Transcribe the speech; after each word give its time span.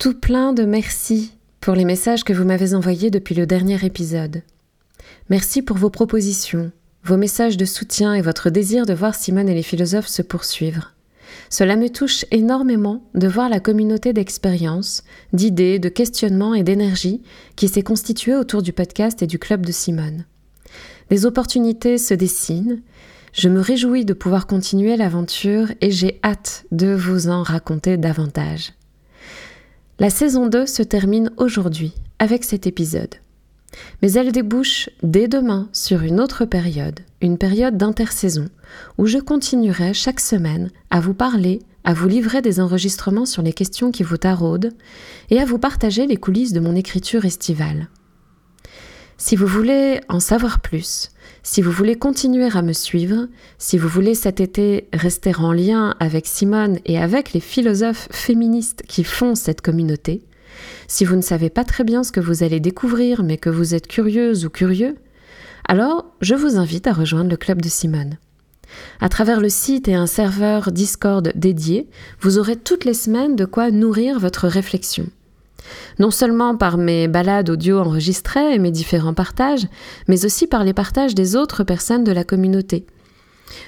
Tout 0.00 0.14
plein 0.14 0.54
de 0.54 0.64
merci 0.64 1.34
pour 1.60 1.74
les 1.74 1.84
messages 1.84 2.24
que 2.24 2.32
vous 2.32 2.46
m'avez 2.46 2.72
envoyés 2.72 3.10
depuis 3.10 3.34
le 3.34 3.44
dernier 3.44 3.84
épisode. 3.84 4.40
Merci 5.28 5.60
pour 5.60 5.76
vos 5.76 5.90
propositions, 5.90 6.72
vos 7.04 7.18
messages 7.18 7.58
de 7.58 7.66
soutien 7.66 8.14
et 8.14 8.22
votre 8.22 8.48
désir 8.48 8.86
de 8.86 8.94
voir 8.94 9.14
Simone 9.14 9.50
et 9.50 9.54
les 9.54 9.62
philosophes 9.62 10.08
se 10.08 10.22
poursuivre. 10.22 10.94
Cela 11.50 11.76
me 11.76 11.90
touche 11.90 12.24
énormément 12.30 13.04
de 13.14 13.28
voir 13.28 13.50
la 13.50 13.60
communauté 13.60 14.14
d'expériences, 14.14 15.04
d'idées, 15.34 15.78
de 15.78 15.90
questionnements 15.90 16.54
et 16.54 16.62
d'énergie 16.62 17.20
qui 17.54 17.68
s'est 17.68 17.82
constituée 17.82 18.34
autour 18.34 18.62
du 18.62 18.72
podcast 18.72 19.20
et 19.20 19.26
du 19.26 19.38
club 19.38 19.66
de 19.66 19.72
Simone. 19.72 20.24
Des 21.10 21.26
opportunités 21.26 21.98
se 21.98 22.14
dessinent, 22.14 22.80
je 23.34 23.50
me 23.50 23.60
réjouis 23.60 24.06
de 24.06 24.14
pouvoir 24.14 24.46
continuer 24.46 24.96
l'aventure 24.96 25.70
et 25.82 25.90
j'ai 25.90 26.20
hâte 26.24 26.64
de 26.72 26.94
vous 26.94 27.28
en 27.28 27.42
raconter 27.42 27.98
davantage. 27.98 28.72
La 30.00 30.08
saison 30.08 30.46
2 30.46 30.64
se 30.64 30.82
termine 30.82 31.30
aujourd'hui 31.36 31.92
avec 32.18 32.44
cet 32.44 32.66
épisode. 32.66 33.16
Mais 34.00 34.12
elle 34.12 34.32
débouche 34.32 34.88
dès 35.02 35.28
demain 35.28 35.68
sur 35.74 36.00
une 36.00 36.20
autre 36.20 36.46
période, 36.46 37.00
une 37.20 37.36
période 37.36 37.76
d'intersaison, 37.76 38.48
où 38.96 39.04
je 39.04 39.18
continuerai 39.18 39.92
chaque 39.92 40.20
semaine 40.20 40.70
à 40.88 41.00
vous 41.00 41.12
parler, 41.12 41.58
à 41.84 41.92
vous 41.92 42.08
livrer 42.08 42.40
des 42.40 42.60
enregistrements 42.60 43.26
sur 43.26 43.42
les 43.42 43.52
questions 43.52 43.90
qui 43.90 44.02
vous 44.02 44.16
taraudent 44.16 44.72
et 45.28 45.38
à 45.38 45.44
vous 45.44 45.58
partager 45.58 46.06
les 46.06 46.16
coulisses 46.16 46.54
de 46.54 46.60
mon 46.60 46.74
écriture 46.76 47.26
estivale. 47.26 47.88
Si 49.18 49.36
vous 49.36 49.46
voulez 49.46 50.00
en 50.08 50.18
savoir 50.18 50.60
plus, 50.60 51.10
si 51.42 51.62
vous 51.62 51.70
voulez 51.70 51.96
continuer 51.96 52.48
à 52.52 52.62
me 52.62 52.72
suivre, 52.72 53.28
si 53.58 53.78
vous 53.78 53.88
voulez 53.88 54.14
cet 54.14 54.40
été 54.40 54.88
rester 54.92 55.34
en 55.36 55.52
lien 55.52 55.94
avec 56.00 56.26
Simone 56.26 56.78
et 56.84 56.98
avec 56.98 57.32
les 57.32 57.40
philosophes 57.40 58.08
féministes 58.10 58.82
qui 58.86 59.04
font 59.04 59.34
cette 59.34 59.60
communauté, 59.60 60.22
si 60.88 61.04
vous 61.04 61.16
ne 61.16 61.22
savez 61.22 61.50
pas 61.50 61.64
très 61.64 61.84
bien 61.84 62.02
ce 62.02 62.12
que 62.12 62.20
vous 62.20 62.42
allez 62.42 62.60
découvrir 62.60 63.22
mais 63.22 63.38
que 63.38 63.50
vous 63.50 63.74
êtes 63.74 63.86
curieuse 63.86 64.44
ou 64.44 64.50
curieux, 64.50 64.96
alors 65.66 66.06
je 66.20 66.34
vous 66.34 66.56
invite 66.56 66.86
à 66.86 66.92
rejoindre 66.92 67.30
le 67.30 67.36
club 67.36 67.62
de 67.62 67.68
Simone. 67.68 68.18
À 69.00 69.08
travers 69.08 69.40
le 69.40 69.48
site 69.48 69.88
et 69.88 69.94
un 69.94 70.06
serveur 70.06 70.70
Discord 70.72 71.32
dédié, 71.34 71.88
vous 72.20 72.38
aurez 72.38 72.56
toutes 72.56 72.84
les 72.84 72.94
semaines 72.94 73.36
de 73.36 73.44
quoi 73.44 73.70
nourrir 73.70 74.18
votre 74.18 74.46
réflexion. 74.46 75.06
Non 75.98 76.10
seulement 76.10 76.56
par 76.56 76.78
mes 76.78 77.08
balades 77.08 77.50
audio 77.50 77.78
enregistrées 77.78 78.54
et 78.54 78.58
mes 78.58 78.70
différents 78.70 79.14
partages, 79.14 79.66
mais 80.08 80.24
aussi 80.24 80.46
par 80.46 80.64
les 80.64 80.72
partages 80.72 81.14
des 81.14 81.36
autres 81.36 81.64
personnes 81.64 82.04
de 82.04 82.12
la 82.12 82.24
communauté. 82.24 82.86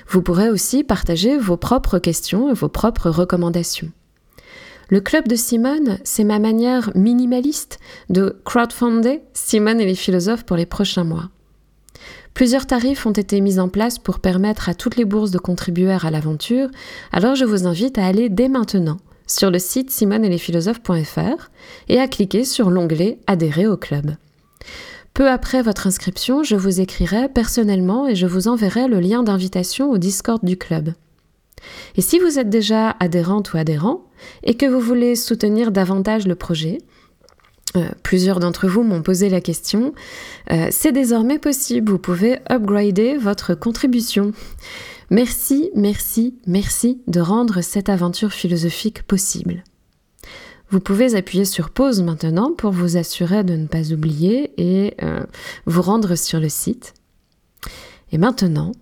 Vous 0.08 0.22
pourrez 0.22 0.50
aussi 0.50 0.84
partager 0.84 1.36
vos 1.38 1.56
propres 1.56 1.98
questions 1.98 2.50
et 2.50 2.54
vos 2.54 2.68
propres 2.68 3.10
recommandations. 3.10 3.90
Le 4.88 5.00
club 5.00 5.26
de 5.26 5.36
Simone, 5.36 5.98
c'est 6.04 6.24
ma 6.24 6.38
manière 6.38 6.90
minimaliste 6.94 7.78
de 8.10 8.40
crowdfunder 8.44 9.22
Simone 9.32 9.80
et 9.80 9.86
les 9.86 9.94
philosophes 9.94 10.44
pour 10.44 10.56
les 10.56 10.66
prochains 10.66 11.04
mois. 11.04 11.30
Plusieurs 12.34 12.66
tarifs 12.66 13.06
ont 13.06 13.12
été 13.12 13.40
mis 13.40 13.58
en 13.58 13.68
place 13.68 13.98
pour 13.98 14.18
permettre 14.18 14.68
à 14.68 14.74
toutes 14.74 14.96
les 14.96 15.04
bourses 15.04 15.30
de 15.30 15.38
contribuer 15.38 15.92
à 15.92 16.10
l'aventure, 16.10 16.68
alors 17.12 17.34
je 17.34 17.44
vous 17.44 17.66
invite 17.66 17.98
à 17.98 18.06
aller 18.06 18.28
dès 18.28 18.48
maintenant 18.48 18.98
sur 19.38 19.50
le 19.50 19.58
site 19.58 19.90
simoneetlesphilosophes.fr 19.90 21.50
et 21.88 22.00
à 22.00 22.08
cliquer 22.08 22.44
sur 22.44 22.70
l'onglet 22.70 23.18
Adhérer 23.26 23.66
au 23.66 23.76
club. 23.76 24.16
Peu 25.14 25.28
après 25.28 25.62
votre 25.62 25.86
inscription, 25.86 26.42
je 26.42 26.56
vous 26.56 26.80
écrirai 26.80 27.28
personnellement 27.28 28.08
et 28.08 28.14
je 28.14 28.26
vous 28.26 28.48
enverrai 28.48 28.88
le 28.88 29.00
lien 29.00 29.22
d'invitation 29.22 29.90
au 29.90 29.98
Discord 29.98 30.42
du 30.42 30.56
club. 30.56 30.94
Et 31.96 32.00
si 32.00 32.18
vous 32.18 32.38
êtes 32.38 32.48
déjà 32.48 32.96
adhérente 32.98 33.52
ou 33.52 33.58
adhérent 33.58 34.04
et 34.42 34.54
que 34.54 34.66
vous 34.66 34.80
voulez 34.80 35.14
soutenir 35.14 35.70
davantage 35.70 36.26
le 36.26 36.34
projet, 36.34 36.78
euh, 37.76 37.88
plusieurs 38.02 38.40
d'entre 38.40 38.68
vous 38.68 38.82
m'ont 38.82 39.02
posé 39.02 39.28
la 39.28 39.40
question, 39.40 39.94
euh, 40.50 40.68
c'est 40.70 40.92
désormais 40.92 41.38
possible, 41.38 41.90
vous 41.90 41.98
pouvez 41.98 42.38
upgrader 42.50 43.16
votre 43.16 43.54
contribution. 43.54 44.32
Merci, 45.10 45.70
merci, 45.74 46.38
merci 46.46 47.02
de 47.06 47.20
rendre 47.20 47.60
cette 47.60 47.88
aventure 47.88 48.32
philosophique 48.32 49.02
possible. 49.02 49.64
Vous 50.70 50.80
pouvez 50.80 51.14
appuyer 51.14 51.44
sur 51.44 51.68
pause 51.68 52.02
maintenant 52.02 52.52
pour 52.52 52.72
vous 52.72 52.96
assurer 52.96 53.44
de 53.44 53.54
ne 53.56 53.66
pas 53.66 53.92
oublier 53.92 54.52
et 54.56 54.94
euh, 55.02 55.24
vous 55.66 55.82
rendre 55.82 56.14
sur 56.14 56.40
le 56.40 56.48
site. 56.48 56.94
Et 58.10 58.18
maintenant, 58.18 58.72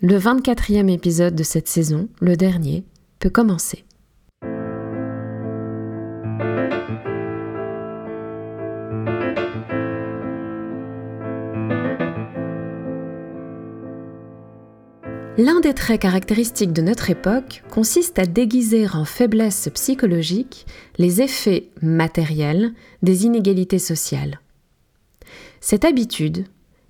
le 0.00 0.18
24e 0.18 0.88
épisode 0.88 1.34
de 1.34 1.42
cette 1.42 1.68
saison, 1.68 2.08
le 2.20 2.36
dernier, 2.36 2.84
peut 3.18 3.30
commencer. 3.30 3.84
L'un 15.38 15.60
des 15.60 15.72
traits 15.72 16.00
caractéristiques 16.00 16.72
de 16.72 16.82
notre 16.82 17.10
époque 17.10 17.62
consiste 17.70 18.18
à 18.18 18.26
déguiser 18.26 18.88
en 18.92 19.04
faiblesse 19.04 19.68
psychologique 19.72 20.66
les 20.98 21.22
effets 21.22 21.68
matériels 21.80 22.72
des 23.04 23.24
inégalités 23.24 23.78
sociales. 23.78 24.40
Cette 25.60 25.84
habitude 25.84 26.44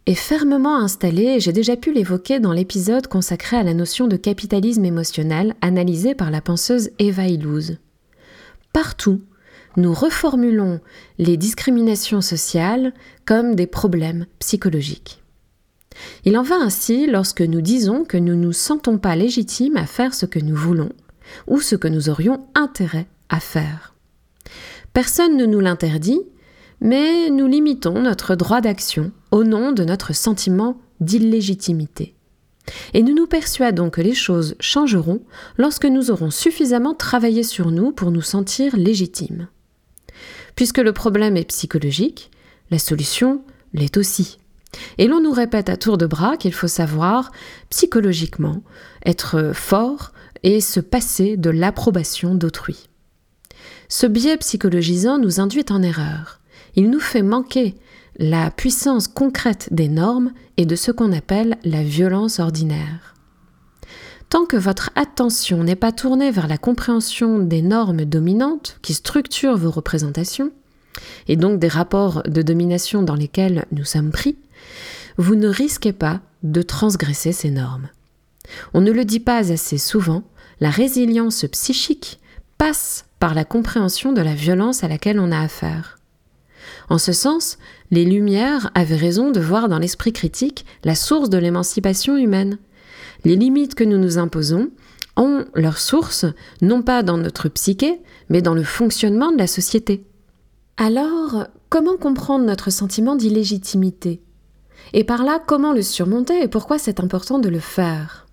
est 0.06 0.14
fermement 0.14 0.78
installée 0.78 1.34
et 1.36 1.41
j'ai 1.41 1.53
déjà 1.53 1.76
pu 1.76 1.92
l'évoquer 1.92 2.41
dans 2.41 2.54
l'épisode 2.54 3.06
consacré 3.06 3.59
à 3.59 3.62
la 3.62 3.75
notion 3.75 4.06
de 4.06 4.16
capitalisme 4.16 4.86
émotionnel 4.86 5.54
analysé 5.60 6.15
par 6.15 6.30
la 6.30 6.41
penseuse 6.41 6.88
Eva 6.98 7.26
Illouz. 7.26 7.76
Partout, 8.72 9.20
nous 9.76 9.92
reformulons 9.92 10.80
les 11.19 11.36
discriminations 11.36 12.22
sociales 12.22 12.94
comme 13.26 13.54
des 13.54 13.66
problèmes 13.66 14.25
psychologiques. 14.38 15.22
Il 16.25 16.36
en 16.36 16.42
va 16.42 16.56
ainsi 16.56 17.06
lorsque 17.06 17.41
nous 17.41 17.60
disons 17.60 18.04
que 18.04 18.16
nous 18.16 18.34
ne 18.34 18.42
nous 18.44 18.53
sentons 18.53 18.98
pas 18.98 19.16
légitimes 19.16 19.76
à 19.76 19.86
faire 19.86 20.14
ce 20.14 20.26
que 20.26 20.38
nous 20.38 20.56
voulons 20.56 20.91
ou 21.47 21.60
ce 21.60 21.76
que 21.76 21.88
nous 21.88 22.09
aurions 22.09 22.47
intérêt 22.54 23.06
à 23.28 23.41
faire. 23.41 23.94
Personne 24.92 25.36
ne 25.36 25.47
nous 25.47 25.60
l'interdit, 25.60 26.20
mais 26.81 27.31
nous 27.31 27.47
limitons 27.47 28.00
notre 28.00 28.34
droit 28.34 28.60
d'action 28.60 29.12
au 29.31 29.44
nom 29.44 29.72
de 29.72 29.84
notre 29.84 30.14
sentiment 30.14 30.81
d'illégitimité. 31.00 32.15
Et 32.94 33.03
nous 33.03 33.15
nous 33.15 33.26
persuadons 33.26 33.91
que 33.91 34.00
les 34.00 34.15
choses 34.15 34.54
changeront 34.60 35.22
lorsque 35.56 35.86
nous 35.86 36.10
aurons 36.10 36.30
suffisamment 36.30 36.94
travaillé 36.94 37.42
sur 37.42 37.70
nous 37.70 37.92
pour 37.92 38.10
nous 38.10 38.22
sentir 38.22 38.76
légitimes. 38.76 39.48
Puisque 40.54 40.78
le 40.78 40.92
problème 40.92 41.36
est 41.36 41.44
psychologique, 41.44 42.30
la 42.70 42.78
solution 42.78 43.42
l'est 43.72 43.97
aussi. 43.97 44.38
Et 44.98 45.06
l'on 45.06 45.20
nous 45.20 45.32
répète 45.32 45.68
à 45.68 45.76
tour 45.76 45.98
de 45.98 46.06
bras 46.06 46.36
qu'il 46.36 46.52
faut 46.52 46.68
savoir, 46.68 47.32
psychologiquement, 47.70 48.62
être 49.04 49.52
fort 49.54 50.12
et 50.42 50.60
se 50.60 50.80
passer 50.80 51.36
de 51.36 51.50
l'approbation 51.50 52.34
d'autrui. 52.34 52.88
Ce 53.88 54.06
biais 54.06 54.36
psychologisant 54.36 55.18
nous 55.18 55.40
induit 55.40 55.64
en 55.70 55.82
erreur. 55.82 56.40
Il 56.74 56.90
nous 56.90 57.00
fait 57.00 57.22
manquer 57.22 57.74
la 58.18 58.50
puissance 58.50 59.08
concrète 59.08 59.68
des 59.72 59.88
normes 59.88 60.32
et 60.56 60.66
de 60.66 60.76
ce 60.76 60.90
qu'on 60.90 61.12
appelle 61.12 61.56
la 61.64 61.82
violence 61.82 62.38
ordinaire. 62.40 63.14
Tant 64.28 64.44
que 64.44 64.56
votre 64.56 64.90
attention 64.94 65.64
n'est 65.64 65.76
pas 65.76 65.92
tournée 65.92 66.30
vers 66.30 66.48
la 66.48 66.58
compréhension 66.58 67.38
des 67.38 67.62
normes 67.62 68.04
dominantes 68.04 68.78
qui 68.82 68.92
structurent 68.92 69.56
vos 69.56 69.70
représentations, 69.70 70.50
et 71.28 71.36
donc 71.36 71.59
des 71.59 71.69
rapports 71.69 72.22
de 72.25 72.42
domination 72.42 73.03
dans 73.03 73.14
lesquels 73.14 73.66
nous 73.72 73.84
sommes 73.84 74.10
pris, 74.10 74.36
vous 75.16 75.34
ne 75.34 75.48
risquez 75.48 75.92
pas 75.92 76.20
de 76.42 76.62
transgresser 76.62 77.32
ces 77.32 77.50
normes. 77.50 77.88
On 78.75 78.81
ne 78.81 78.92
le 78.92 79.04
dit 79.04 79.20
pas 79.20 79.53
assez 79.53 79.78
souvent, 79.78 80.22
la 80.60 80.70
résilience 80.70 81.44
psychique 81.53 82.20
passe 82.56 83.06
par 83.20 83.34
la 83.34 83.44
compréhension 83.44 84.12
de 84.12 84.22
la 84.22 84.34
violence 84.34 84.84
à 84.84 84.88
laquelle 84.88 85.20
on 85.20 85.32
a 85.32 85.41
affaire. 85.41 85.98
En 86.89 86.98
ce 86.98 87.12
sens, 87.12 87.59
les 87.91 88.04
Lumières 88.04 88.71
avaient 88.74 88.97
raison 88.97 89.30
de 89.30 89.41
voir 89.41 89.68
dans 89.68 89.78
l'esprit 89.78 90.12
critique 90.12 90.65
la 90.84 90.95
source 90.95 91.30
de 91.30 91.39
l'émancipation 91.39 92.16
humaine. 92.16 92.59
Les 93.24 93.36
limites 93.36 93.74
que 93.74 93.84
nous 93.84 93.98
nous 93.98 94.18
imposons 94.18 94.71
ont 95.16 95.45
leur 95.54 95.78
source 95.78 96.24
non 96.62 96.83
pas 96.83 97.03
dans 97.03 97.18
notre 97.18 97.48
psyché, 97.48 98.00
mais 98.28 98.42
dans 98.42 98.54
le 98.54 98.62
fonctionnement 98.62 99.33
de 99.33 99.39
la 99.39 99.47
société. 99.47 100.04
Alors, 100.80 101.48
comment 101.71 101.97
comprendre 101.97 102.45
notre 102.45 102.71
sentiment 102.71 103.16
d'illégitimité? 103.16 104.21
Et 104.92 105.03
par 105.03 105.25
là, 105.25 105.42
comment 105.45 105.72
le 105.72 105.83
surmonter 105.83 106.41
et 106.41 106.47
pourquoi 106.47 106.78
c'est 106.78 107.01
important 107.01 107.41
de 107.41 107.48
le 107.48 107.59
faire? 107.59 108.28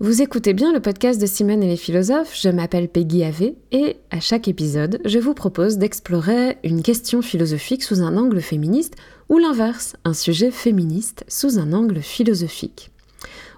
Vous 0.00 0.20
écoutez 0.20 0.52
bien 0.52 0.70
le 0.70 0.80
podcast 0.80 1.18
de 1.18 1.24
Simone 1.24 1.62
et 1.62 1.66
les 1.66 1.78
philosophes, 1.78 2.38
je 2.38 2.50
m'appelle 2.50 2.90
Peggy 2.90 3.24
Ave 3.24 3.52
et 3.72 3.96
à 4.10 4.20
chaque 4.20 4.48
épisode, 4.48 5.00
je 5.06 5.18
vous 5.18 5.32
propose 5.32 5.78
d'explorer 5.78 6.58
une 6.62 6.82
question 6.82 7.22
philosophique 7.22 7.84
sous 7.84 8.02
un 8.02 8.18
angle 8.18 8.42
féministe 8.42 8.96
ou 9.30 9.38
l'inverse, 9.38 9.96
un 10.04 10.12
sujet 10.12 10.50
féministe 10.50 11.24
sous 11.26 11.58
un 11.58 11.72
angle 11.72 12.02
philosophique. 12.02 12.90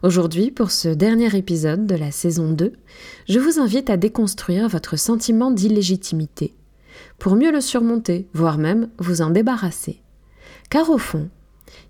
Aujourd'hui, 0.04 0.52
pour 0.52 0.70
ce 0.70 0.88
dernier 0.88 1.36
épisode 1.36 1.84
de 1.88 1.96
la 1.96 2.12
saison 2.12 2.52
2, 2.52 2.74
je 3.28 3.38
vous 3.40 3.58
invite 3.58 3.90
à 3.90 3.96
déconstruire 3.96 4.68
votre 4.68 4.96
sentiment 4.96 5.50
d'illégitimité 5.50 6.54
pour 7.22 7.36
mieux 7.36 7.52
le 7.52 7.60
surmonter, 7.60 8.26
voire 8.34 8.58
même 8.58 8.88
vous 8.98 9.22
en 9.22 9.30
débarrasser. 9.30 10.02
Car 10.70 10.90
au 10.90 10.98
fond, 10.98 11.28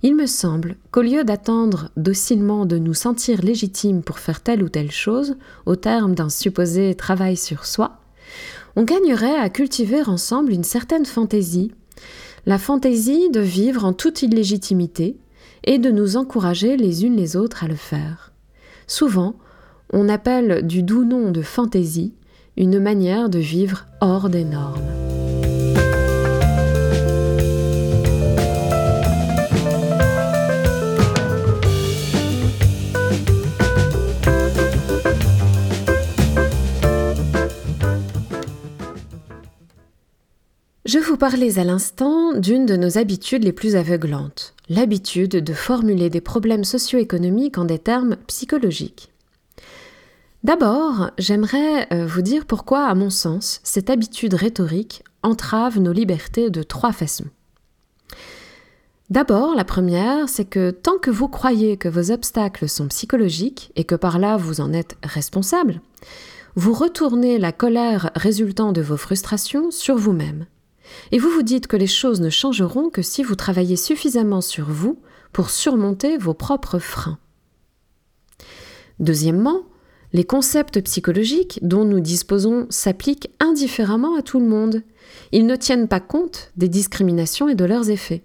il 0.02 0.14
me 0.14 0.26
semble 0.26 0.76
qu'au 0.90 1.00
lieu 1.00 1.24
d'attendre 1.24 1.88
docilement 1.96 2.66
de 2.66 2.76
nous 2.76 2.92
sentir 2.92 3.40
légitimes 3.40 4.02
pour 4.02 4.18
faire 4.18 4.42
telle 4.42 4.62
ou 4.62 4.68
telle 4.68 4.90
chose, 4.90 5.36
au 5.64 5.74
terme 5.74 6.14
d'un 6.14 6.28
supposé 6.28 6.94
travail 6.94 7.38
sur 7.38 7.64
soi, 7.64 8.02
on 8.76 8.82
gagnerait 8.82 9.38
à 9.38 9.48
cultiver 9.48 10.02
ensemble 10.02 10.52
une 10.52 10.64
certaine 10.64 11.06
fantaisie, 11.06 11.72
la 12.44 12.58
fantaisie 12.58 13.30
de 13.30 13.40
vivre 13.40 13.86
en 13.86 13.94
toute 13.94 14.20
illégitimité 14.20 15.16
et 15.64 15.78
de 15.78 15.90
nous 15.90 16.18
encourager 16.18 16.76
les 16.76 17.06
unes 17.06 17.16
les 17.16 17.36
autres 17.36 17.64
à 17.64 17.68
le 17.68 17.74
faire. 17.74 18.34
Souvent, 18.86 19.36
on 19.94 20.10
appelle 20.10 20.66
du 20.66 20.82
doux 20.82 21.06
nom 21.06 21.30
de 21.30 21.40
fantaisie 21.40 22.12
une 22.58 22.78
manière 22.78 23.30
de 23.30 23.38
vivre 23.38 23.86
hors 24.02 24.28
des 24.28 24.44
normes. 24.44 25.21
Je 40.84 40.98
vous 40.98 41.16
parlais 41.16 41.60
à 41.60 41.64
l'instant 41.64 42.32
d'une 42.32 42.66
de 42.66 42.74
nos 42.74 42.98
habitudes 42.98 43.44
les 43.44 43.52
plus 43.52 43.76
aveuglantes, 43.76 44.52
l'habitude 44.68 45.30
de 45.30 45.52
formuler 45.52 46.10
des 46.10 46.20
problèmes 46.20 46.64
socio-économiques 46.64 47.56
en 47.56 47.64
des 47.64 47.78
termes 47.78 48.16
psychologiques. 48.26 49.12
D'abord, 50.42 51.12
j'aimerais 51.18 51.86
euh, 51.92 52.04
vous 52.04 52.22
dire 52.22 52.46
pourquoi, 52.46 52.86
à 52.86 52.96
mon 52.96 53.10
sens, 53.10 53.60
cette 53.62 53.90
habitude 53.90 54.34
rhétorique 54.34 55.04
entrave 55.22 55.78
nos 55.78 55.92
libertés 55.92 56.50
de 56.50 56.64
trois 56.64 56.90
façons. 56.90 57.30
D'abord, 59.08 59.54
la 59.54 59.64
première, 59.64 60.28
c'est 60.28 60.46
que 60.46 60.72
tant 60.72 60.98
que 60.98 61.12
vous 61.12 61.28
croyez 61.28 61.76
que 61.76 61.88
vos 61.88 62.10
obstacles 62.10 62.68
sont 62.68 62.88
psychologiques 62.88 63.70
et 63.76 63.84
que 63.84 63.94
par 63.94 64.18
là 64.18 64.36
vous 64.36 64.60
en 64.60 64.72
êtes 64.72 64.96
responsable, 65.04 65.80
vous 66.56 66.72
retournez 66.72 67.38
la 67.38 67.52
colère 67.52 68.10
résultant 68.16 68.72
de 68.72 68.82
vos 68.82 68.96
frustrations 68.96 69.70
sur 69.70 69.96
vous-même 69.96 70.46
et 71.10 71.18
vous 71.18 71.30
vous 71.30 71.42
dites 71.42 71.66
que 71.66 71.76
les 71.76 71.86
choses 71.86 72.20
ne 72.20 72.30
changeront 72.30 72.90
que 72.90 73.02
si 73.02 73.22
vous 73.22 73.34
travaillez 73.34 73.76
suffisamment 73.76 74.40
sur 74.40 74.66
vous 74.66 74.98
pour 75.32 75.50
surmonter 75.50 76.18
vos 76.18 76.34
propres 76.34 76.78
freins. 76.78 77.18
Deuxièmement, 79.00 79.62
les 80.12 80.24
concepts 80.24 80.80
psychologiques 80.82 81.58
dont 81.62 81.84
nous 81.84 82.00
disposons 82.00 82.66
s'appliquent 82.68 83.30
indifféremment 83.40 84.16
à 84.16 84.22
tout 84.22 84.40
le 84.40 84.46
monde. 84.46 84.82
Ils 85.32 85.46
ne 85.46 85.56
tiennent 85.56 85.88
pas 85.88 86.00
compte 86.00 86.52
des 86.56 86.68
discriminations 86.68 87.48
et 87.48 87.54
de 87.54 87.64
leurs 87.64 87.88
effets. 87.88 88.24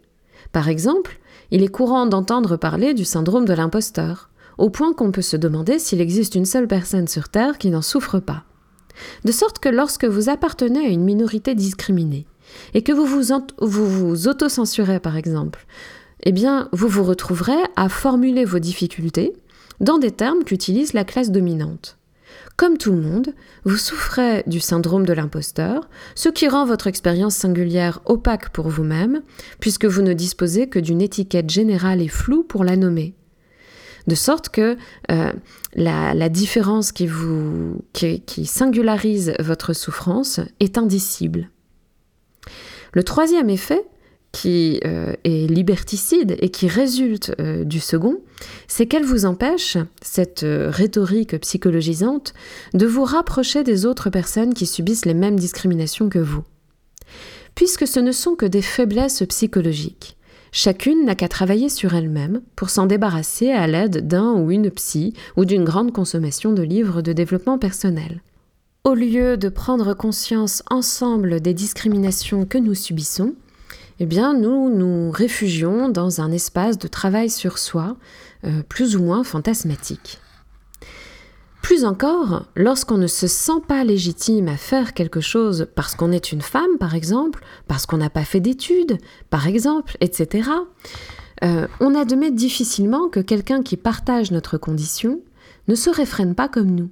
Par 0.51 0.67
exemple, 0.67 1.19
il 1.51 1.63
est 1.63 1.69
courant 1.69 2.05
d'entendre 2.05 2.57
parler 2.57 2.93
du 2.93 3.05
syndrome 3.05 3.45
de 3.45 3.53
l'imposteur, 3.53 4.29
au 4.57 4.69
point 4.69 4.93
qu'on 4.93 5.11
peut 5.11 5.21
se 5.21 5.37
demander 5.37 5.79
s'il 5.79 6.01
existe 6.01 6.35
une 6.35 6.45
seule 6.45 6.67
personne 6.67 7.07
sur 7.07 7.29
Terre 7.29 7.57
qui 7.57 7.69
n'en 7.69 7.81
souffre 7.81 8.19
pas. 8.19 8.43
De 9.23 9.31
sorte 9.31 9.59
que 9.59 9.69
lorsque 9.69 10.05
vous 10.05 10.29
appartenez 10.29 10.85
à 10.85 10.89
une 10.89 11.03
minorité 11.03 11.55
discriminée, 11.55 12.25
et 12.73 12.83
que 12.83 12.91
vous 12.91 13.05
vous, 13.05 13.33
vous, 13.59 13.87
vous 13.87 14.27
autocensurez 14.27 14.99
par 14.99 15.17
exemple, 15.17 15.65
eh 16.23 16.31
bien, 16.31 16.69
vous 16.71 16.87
vous 16.87 17.03
retrouverez 17.03 17.61
à 17.75 17.89
formuler 17.89 18.45
vos 18.45 18.59
difficultés 18.59 19.33
dans 19.79 19.97
des 19.97 20.11
termes 20.11 20.43
qu'utilise 20.43 20.93
la 20.93 21.03
classe 21.03 21.31
dominante. 21.31 21.97
Comme 22.55 22.79
tout 22.79 22.91
le 22.91 23.01
monde, 23.01 23.35
vous 23.65 23.77
souffrez 23.77 24.43
du 24.47 24.59
syndrome 24.59 25.05
de 25.05 25.13
l'imposteur, 25.13 25.87
ce 26.15 26.29
qui 26.29 26.47
rend 26.47 26.65
votre 26.65 26.87
expérience 26.87 27.35
singulière 27.35 27.99
opaque 28.05 28.49
pour 28.49 28.67
vous-même, 28.67 29.21
puisque 29.59 29.85
vous 29.85 30.01
ne 30.01 30.13
disposez 30.13 30.67
que 30.67 30.79
d'une 30.79 31.01
étiquette 31.01 31.51
générale 31.51 32.01
et 32.01 32.07
floue 32.07 32.43
pour 32.43 32.63
la 32.63 32.75
nommer. 32.75 33.13
De 34.07 34.15
sorte 34.15 34.49
que 34.49 34.75
euh, 35.11 35.33
la, 35.75 36.29
différence 36.29 36.91
qui, 36.91 37.07
qui 37.93 38.45
singularise 38.45 39.33
votre 39.39 39.73
souffrance 39.73 40.39
est 40.59 40.77
indicible. 40.77 41.49
Le 42.93 43.03
troisième 43.03 43.49
effet, 43.49 43.85
qui 44.31 44.79
euh, 44.85 45.13
est 45.23 45.49
liberticide 45.49 46.35
et 46.39 46.49
qui 46.49 46.67
résulte 46.67 47.33
euh, 47.39 47.63
du 47.63 47.79
second, 47.79 48.17
c'est 48.67 48.85
qu'elle 48.85 49.05
vous 49.05 49.25
empêche, 49.25 49.77
cette 50.01 50.43
euh, 50.43 50.69
rhétorique 50.69 51.39
psychologisante, 51.39 52.33
de 52.73 52.85
vous 52.85 53.03
rapprocher 53.03 53.63
des 53.63 53.85
autres 53.85 54.09
personnes 54.09 54.53
qui 54.53 54.65
subissent 54.65 55.05
les 55.05 55.13
mêmes 55.13 55.39
discriminations 55.39 56.09
que 56.09 56.19
vous. 56.19 56.43
Puisque 57.55 57.87
ce 57.87 57.99
ne 57.99 58.11
sont 58.11 58.35
que 58.35 58.45
des 58.45 58.61
faiblesses 58.61 59.23
psychologiques, 59.27 60.17
chacune 60.51 61.05
n'a 61.05 61.15
qu'à 61.15 61.27
travailler 61.27 61.69
sur 61.69 61.95
elle-même 61.95 62.41
pour 62.55 62.69
s'en 62.69 62.85
débarrasser 62.85 63.49
à 63.49 63.65
l'aide 63.65 64.07
d'un 64.07 64.33
ou 64.33 64.51
une 64.51 64.69
psy 64.69 65.13
ou 65.35 65.45
d'une 65.45 65.63
grande 65.63 65.91
consommation 65.91 66.53
de 66.53 66.61
livres 66.61 67.01
de 67.01 67.13
développement 67.13 67.57
personnel. 67.57 68.21
Au 68.87 68.93
lieu 68.93 69.35
de 69.35 69.49
prendre 69.49 69.93
conscience 69.93 70.63
ensemble 70.69 71.41
des 71.41 71.53
discriminations 71.53 72.45
que 72.45 72.57
nous 72.57 72.73
subissons, 72.73 73.35
eh 73.99 74.05
bien, 74.05 74.33
nous 74.33 74.73
nous 74.73 75.11
réfugions 75.11 75.89
dans 75.89 76.21
un 76.21 76.31
espace 76.31 76.77
de 76.77 76.87
travail 76.87 77.29
sur 77.29 77.57
soi, 77.57 77.97
euh, 78.45 78.63
plus 78.69 78.95
ou 78.95 79.03
moins 79.03 79.25
fantasmatique. 79.25 80.19
Plus 81.61 81.83
encore, 81.83 82.45
lorsqu'on 82.55 82.97
ne 82.97 83.07
se 83.07 83.27
sent 83.27 83.59
pas 83.67 83.83
légitime 83.83 84.47
à 84.47 84.55
faire 84.55 84.93
quelque 84.93 85.19
chose 85.19 85.67
parce 85.75 85.93
qu'on 85.93 86.13
est 86.13 86.31
une 86.31 86.39
femme, 86.41 86.77
par 86.79 86.95
exemple, 86.95 87.43
parce 87.67 87.85
qu'on 87.85 87.97
n'a 87.97 88.09
pas 88.09 88.23
fait 88.23 88.39
d'études, 88.39 88.99
par 89.29 89.47
exemple, 89.47 89.97
etc., 89.99 90.49
euh, 91.43 91.67
on 91.81 91.93
admet 91.93 92.31
difficilement 92.31 93.09
que 93.09 93.19
quelqu'un 93.19 93.63
qui 93.63 93.75
partage 93.75 94.31
notre 94.31 94.57
condition 94.57 95.19
ne 95.67 95.75
se 95.75 95.89
réfrène 95.89 96.35
pas 96.35 96.47
comme 96.47 96.71
nous 96.71 96.89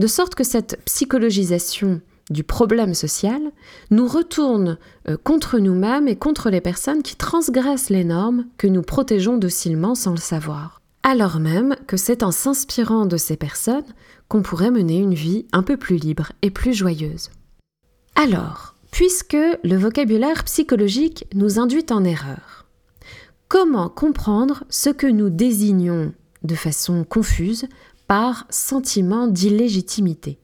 de 0.00 0.06
sorte 0.06 0.34
que 0.34 0.44
cette 0.44 0.80
psychologisation 0.86 2.00
du 2.30 2.42
problème 2.42 2.94
social 2.94 3.40
nous 3.90 4.06
retourne 4.06 4.78
euh, 5.08 5.18
contre 5.22 5.58
nous-mêmes 5.58 6.08
et 6.08 6.16
contre 6.16 6.48
les 6.48 6.62
personnes 6.62 7.02
qui 7.02 7.16
transgressent 7.16 7.90
les 7.90 8.04
normes 8.04 8.46
que 8.56 8.66
nous 8.66 8.80
protégeons 8.80 9.36
docilement 9.36 9.94
sans 9.94 10.12
le 10.12 10.16
savoir. 10.16 10.80
Alors 11.02 11.38
même 11.38 11.76
que 11.86 11.98
c'est 11.98 12.22
en 12.22 12.30
s'inspirant 12.30 13.04
de 13.04 13.18
ces 13.18 13.36
personnes 13.36 13.84
qu'on 14.28 14.40
pourrait 14.40 14.70
mener 14.70 14.96
une 14.96 15.14
vie 15.14 15.44
un 15.52 15.62
peu 15.62 15.76
plus 15.76 15.96
libre 15.96 16.32
et 16.40 16.50
plus 16.50 16.72
joyeuse. 16.72 17.28
Alors, 18.14 18.74
puisque 18.90 19.36
le 19.64 19.76
vocabulaire 19.76 20.44
psychologique 20.44 21.26
nous 21.34 21.58
induit 21.58 21.86
en 21.90 22.04
erreur, 22.04 22.64
comment 23.48 23.90
comprendre 23.90 24.64
ce 24.70 24.88
que 24.88 25.06
nous 25.06 25.28
désignons 25.28 26.14
de 26.42 26.54
façon 26.54 27.04
confuse 27.04 27.66
par 28.10 28.44
sentiment 28.50 29.28
d'illégitimité. 29.28 30.40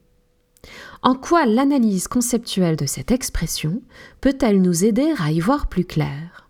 En 1.01 1.15
quoi 1.15 1.45
l'analyse 1.45 2.07
conceptuelle 2.07 2.77
de 2.77 2.85
cette 2.85 3.11
expression 3.11 3.81
peut-elle 4.21 4.61
nous 4.61 4.85
aider 4.85 5.13
à 5.19 5.33
y 5.33 5.41
voir 5.41 5.67
plus 5.67 5.83
clair? 5.83 6.47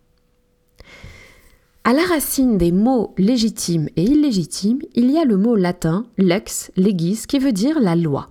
À 1.84 1.94
la 1.94 2.04
racine 2.04 2.60
des 2.60 2.72
mots 2.72 3.16
légitime 3.18 3.90
et 3.96 4.04
illégitime, 4.04 4.78
il 4.94 5.10
y 5.10 5.18
a 5.18 5.26
le 5.26 5.38
mot 5.38 5.56
latin 5.56 6.06
lex 6.20 6.72
legis 6.78 7.24
qui 7.28 7.40
veut 7.40 7.52
dire 7.52 7.80
la 7.80 7.96
loi. 7.96 8.30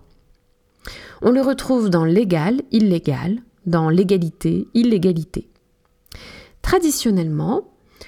On 1.23 1.33
le 1.33 1.41
retrouve 1.41 1.91
dans 1.91 2.05
légal, 2.05 2.63
illégal, 2.71 3.43
dans 3.67 3.91
l'égalité, 3.91 4.69
illégalité. 4.75 5.49
Traditionnellement, 6.63 7.65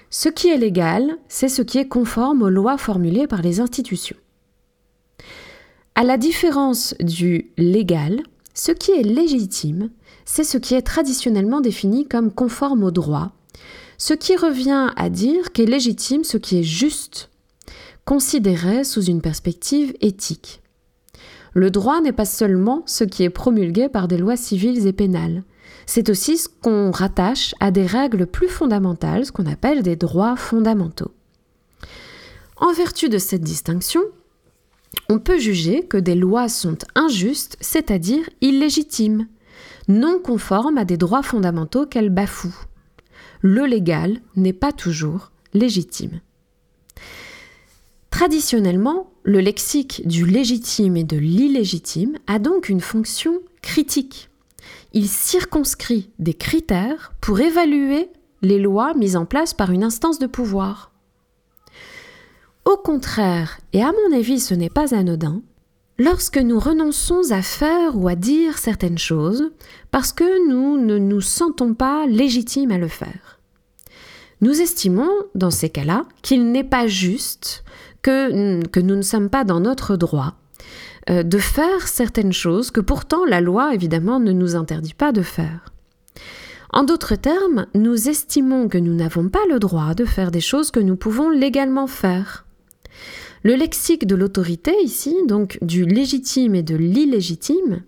ce 0.08 0.28
qui 0.28 0.46
est 0.46 0.56
légal, 0.56 1.18
c'est 1.26 1.48
ce 1.48 1.62
qui 1.62 1.78
est 1.78 1.88
conforme 1.88 2.42
aux 2.42 2.48
lois 2.48 2.78
formulées 2.78 3.26
par 3.26 3.42
les 3.42 3.58
institutions. 3.58 4.16
À 5.98 6.04
la 6.04 6.16
différence 6.16 6.94
du 7.00 7.50
légal, 7.56 8.22
ce 8.54 8.70
qui 8.70 8.92
est 8.92 9.02
légitime, 9.02 9.90
c'est 10.24 10.44
ce 10.44 10.56
qui 10.56 10.74
est 10.74 10.82
traditionnellement 10.82 11.60
défini 11.60 12.06
comme 12.06 12.30
conforme 12.30 12.84
au 12.84 12.92
droit, 12.92 13.32
ce 13.96 14.14
qui 14.14 14.36
revient 14.36 14.90
à 14.94 15.10
dire 15.10 15.50
qu'est 15.50 15.66
légitime 15.66 16.22
ce 16.22 16.36
qui 16.36 16.60
est 16.60 16.62
juste, 16.62 17.30
considéré 18.04 18.84
sous 18.84 19.02
une 19.02 19.20
perspective 19.20 19.92
éthique. 20.00 20.62
Le 21.52 21.68
droit 21.68 22.00
n'est 22.00 22.12
pas 22.12 22.24
seulement 22.24 22.84
ce 22.86 23.02
qui 23.02 23.24
est 23.24 23.28
promulgué 23.28 23.88
par 23.88 24.06
des 24.06 24.18
lois 24.18 24.36
civiles 24.36 24.86
et 24.86 24.92
pénales, 24.92 25.42
c'est 25.84 26.10
aussi 26.10 26.38
ce 26.38 26.48
qu'on 26.48 26.92
rattache 26.92 27.56
à 27.58 27.72
des 27.72 27.86
règles 27.86 28.28
plus 28.28 28.48
fondamentales, 28.48 29.26
ce 29.26 29.32
qu'on 29.32 29.46
appelle 29.46 29.82
des 29.82 29.96
droits 29.96 30.36
fondamentaux. 30.36 31.10
En 32.56 32.72
vertu 32.72 33.08
de 33.08 33.18
cette 33.18 33.42
distinction, 33.42 34.02
on 35.08 35.18
peut 35.18 35.38
juger 35.38 35.82
que 35.84 35.96
des 35.96 36.14
lois 36.14 36.48
sont 36.48 36.78
injustes, 36.94 37.56
c'est-à-dire 37.60 38.28
illégitimes, 38.40 39.26
non 39.88 40.18
conformes 40.22 40.78
à 40.78 40.84
des 40.84 40.96
droits 40.96 41.22
fondamentaux 41.22 41.86
qu'elles 41.86 42.10
bafouent. 42.10 42.64
Le 43.40 43.64
légal 43.64 44.20
n'est 44.36 44.52
pas 44.52 44.72
toujours 44.72 45.30
légitime. 45.54 46.20
Traditionnellement, 48.10 49.12
le 49.22 49.40
lexique 49.40 50.06
du 50.06 50.26
légitime 50.26 50.96
et 50.96 51.04
de 51.04 51.16
l'illégitime 51.16 52.18
a 52.26 52.38
donc 52.38 52.68
une 52.68 52.80
fonction 52.80 53.40
critique. 53.62 54.30
il 54.92 55.08
circonscrit 55.08 56.10
des 56.18 56.34
critères 56.34 57.12
pour 57.20 57.38
évaluer 57.40 58.10
les 58.42 58.58
lois 58.58 58.94
mises 58.94 59.16
en 59.16 59.26
place 59.26 59.54
par 59.54 59.70
une 59.70 59.84
instance 59.84 60.18
de 60.18 60.26
pouvoir. 60.26 60.92
Au 62.68 62.76
contraire, 62.76 63.60
et 63.72 63.82
à 63.82 63.92
mon 63.92 64.14
avis 64.14 64.40
ce 64.40 64.52
n'est 64.52 64.68
pas 64.68 64.94
anodin, 64.94 65.40
lorsque 65.98 66.36
nous 66.36 66.58
renonçons 66.58 67.22
à 67.30 67.40
faire 67.40 67.96
ou 67.96 68.08
à 68.08 68.14
dire 68.14 68.58
certaines 68.58 68.98
choses 68.98 69.50
parce 69.90 70.12
que 70.12 70.46
nous 70.50 70.76
ne 70.76 70.98
nous 70.98 71.22
sentons 71.22 71.72
pas 71.72 72.04
légitimes 72.06 72.70
à 72.70 72.76
le 72.76 72.88
faire. 72.88 73.40
Nous 74.42 74.60
estimons, 74.60 75.08
dans 75.34 75.50
ces 75.50 75.70
cas-là, 75.70 76.04
qu'il 76.20 76.52
n'est 76.52 76.62
pas 76.62 76.86
juste, 76.86 77.64
que, 78.02 78.60
nous 78.78 78.96
ne 78.96 79.00
sommes 79.00 79.30
pas 79.30 79.44
dans 79.44 79.60
notre 79.60 79.96
droit, 79.96 80.34
euh, 81.08 81.22
de 81.22 81.38
faire 81.38 81.88
certaines 81.88 82.34
choses 82.34 82.70
que 82.70 82.82
pourtant 82.82 83.24
la 83.24 83.40
loi, 83.40 83.72
évidemment, 83.72 84.20
ne 84.20 84.32
nous 84.32 84.56
interdit 84.56 84.92
pas 84.92 85.12
de 85.12 85.22
faire. 85.22 85.72
En 86.70 86.82
d'autres 86.82 87.14
termes, 87.14 87.64
nous 87.74 88.10
estimons 88.10 88.68
que 88.68 88.76
nous 88.76 88.92
n'avons 88.92 89.30
pas 89.30 89.46
le 89.48 89.58
droit 89.58 89.94
de 89.94 90.04
faire 90.04 90.30
des 90.30 90.42
choses 90.42 90.70
que 90.70 90.80
nous 90.80 90.96
pouvons 90.96 91.30
légalement 91.30 91.86
faire. 91.86 92.44
Le 93.42 93.54
lexique 93.54 94.06
de 94.06 94.14
l'autorité 94.14 94.72
ici, 94.82 95.14
donc 95.26 95.58
du 95.62 95.84
légitime 95.84 96.54
et 96.54 96.62
de 96.62 96.76
l'illégitime, 96.76 97.82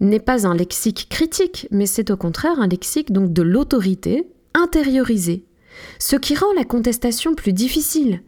n'est 0.00 0.20
pas 0.20 0.46
un 0.46 0.54
lexique 0.54 1.08
critique, 1.08 1.68
mais 1.70 1.86
c'est 1.86 2.10
au 2.10 2.16
contraire 2.16 2.60
un 2.60 2.68
lexique 2.68 3.12
donc 3.12 3.32
de 3.32 3.42
l'autorité 3.42 4.26
intériorisée, 4.54 5.44
ce 5.98 6.16
qui 6.16 6.34
rend 6.34 6.52
la 6.56 6.64
contestation 6.64 7.34
plus 7.34 7.52
difficile, 7.52 8.22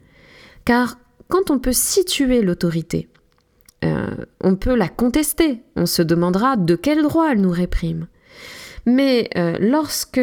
car 0.65 0.99
quand 1.29 1.51
on 1.51 1.59
peut 1.59 1.73
situer 1.73 2.43
l'autorité, 2.43 3.09
euh, 3.85 4.07
on 4.41 4.57
peut 4.57 4.75
la 4.75 4.89
contester, 4.89 5.63
on 5.77 5.87
se 5.87 6.03
demandera 6.03 6.57
de 6.57 6.75
quel 6.77 7.03
droit 7.03 7.33
elle 7.33 7.41
nous 7.41 7.51
réprime. 7.51 8.07
Mais 8.87 9.29
euh, 9.37 9.57
lorsque 9.61 10.21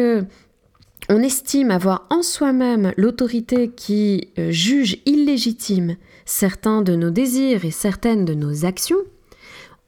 on 1.10 1.22
estime 1.22 1.70
avoir 1.70 2.06
en 2.10 2.22
soi-même 2.22 2.92
l'autorité 2.96 3.68
qui 3.68 4.28
euh, 4.38 4.50
juge 4.50 4.98
illégitime 5.04 5.96
certains 6.24 6.82
de 6.82 6.94
nos 6.94 7.10
désirs 7.10 7.64
et 7.64 7.70
certaines 7.70 8.24
de 8.24 8.34
nos 8.34 8.64
actions, 8.64 9.02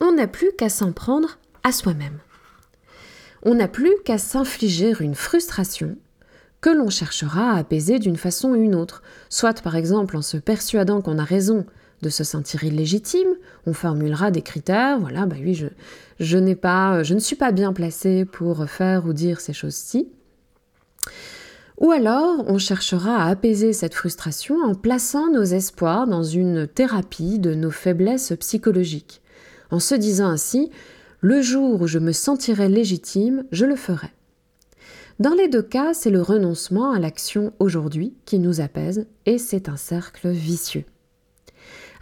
on 0.00 0.12
n'a 0.12 0.26
plus 0.26 0.50
qu'à 0.56 0.68
s'en 0.68 0.92
prendre 0.92 1.38
à 1.62 1.72
soi-même. 1.72 2.18
On 3.42 3.54
n'a 3.54 3.68
plus 3.68 3.94
qu'à 4.04 4.18
s'infliger 4.18 4.94
une 5.00 5.14
frustration 5.14 5.96
que 6.60 6.70
l'on 6.70 6.90
cherchera 6.90 7.52
à 7.52 7.58
apaiser 7.58 7.98
d'une 7.98 8.16
façon 8.16 8.50
ou 8.50 8.54
une 8.56 8.74
autre, 8.74 9.02
soit 9.28 9.62
par 9.62 9.76
exemple 9.76 10.16
en 10.16 10.22
se 10.22 10.36
persuadant 10.36 11.00
qu'on 11.00 11.18
a 11.18 11.24
raison 11.24 11.64
de 12.02 12.08
se 12.08 12.24
sentir 12.24 12.64
illégitime, 12.64 13.28
on 13.66 13.72
formulera 13.72 14.30
des 14.30 14.42
critères, 14.42 14.98
voilà, 14.98 15.26
bah 15.26 15.36
oui, 15.40 15.54
je, 15.54 15.66
je 16.20 16.38
n'ai 16.38 16.56
pas, 16.56 17.02
je 17.02 17.14
ne 17.14 17.20
suis 17.20 17.36
pas 17.36 17.52
bien 17.52 17.72
placé 17.72 18.24
pour 18.24 18.68
faire 18.68 19.06
ou 19.06 19.12
dire 19.12 19.40
ces 19.40 19.52
choses-ci. 19.52 20.08
Ou 21.78 21.90
alors, 21.90 22.44
on 22.46 22.58
cherchera 22.58 23.16
à 23.16 23.28
apaiser 23.28 23.72
cette 23.72 23.94
frustration 23.94 24.56
en 24.62 24.74
plaçant 24.74 25.30
nos 25.30 25.44
espoirs 25.44 26.06
dans 26.06 26.22
une 26.22 26.66
thérapie 26.66 27.38
de 27.38 27.54
nos 27.54 27.70
faiblesses 27.70 28.32
psychologiques, 28.40 29.20
en 29.70 29.78
se 29.78 29.94
disant 29.94 30.28
ainsi, 30.28 30.70
le 31.20 31.42
jour 31.42 31.82
où 31.82 31.86
je 31.86 31.98
me 31.98 32.12
sentirai 32.12 32.68
légitime, 32.68 33.44
je 33.52 33.66
le 33.66 33.76
ferai. 33.76 34.08
Dans 35.18 35.34
les 35.34 35.48
deux 35.48 35.62
cas, 35.62 35.94
c'est 35.94 36.10
le 36.10 36.20
renoncement 36.20 36.92
à 36.92 36.98
l'action 36.98 37.52
aujourd'hui 37.58 38.14
qui 38.26 38.38
nous 38.38 38.60
apaise 38.60 39.06
et 39.24 39.38
c'est 39.38 39.68
un 39.68 39.76
cercle 39.76 40.28
vicieux. 40.28 40.84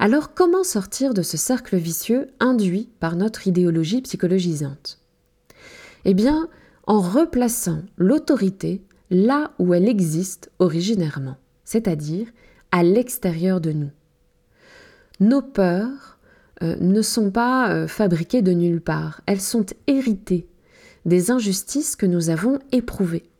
Alors 0.00 0.34
comment 0.34 0.64
sortir 0.64 1.14
de 1.14 1.22
ce 1.22 1.36
cercle 1.36 1.76
vicieux 1.76 2.28
induit 2.40 2.90
par 2.98 3.14
notre 3.14 3.46
idéologie 3.46 4.02
psychologisante? 4.02 4.98
Eh 6.04 6.14
bien, 6.14 6.48
en 6.86 7.00
replaçant 7.00 7.82
l'autorité 7.96 8.82
là 9.14 9.52
où 9.59 9.75
elle 9.75 9.88
existe 9.88 10.50
originairement, 10.59 11.37
c'est-à-dire 11.64 12.26
à, 12.71 12.83
l'extérieur 12.83 13.61
de 13.61 13.73
nous. 13.73 13.90
Nos 15.21 15.42
peurs 15.42 16.18
euh, 16.62 16.76
ne 16.80 17.02
sont 17.02 17.30
pas 17.30 17.71
euh, 17.71 17.87
fabriquées 17.87 18.42
de 18.42 18.52
nulle 18.52 18.80
part, 18.80 19.21
elles 19.26 19.40
sont 19.40 19.66
héritées 19.87 20.49
des 21.04 21.30
injustices 21.30 21.97
que 21.97 22.06
nous 22.06 22.30
avons 22.30 22.59
éprouvées. 22.73 23.30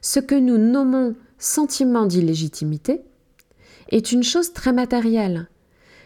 Ce 0.00 0.18
que 0.18 0.34
nous 0.34 0.58
nommons 0.58 1.14
sentiment 1.38 2.06
d'illégitimité 2.06 3.02
est 3.90 4.12
une 4.12 4.22
chose 4.22 4.52
très 4.52 4.72
matérielle. 4.72 5.48